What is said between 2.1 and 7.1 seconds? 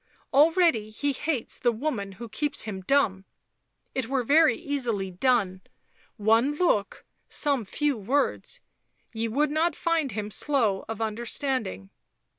who keeps him dumb; it were very easily done— one look,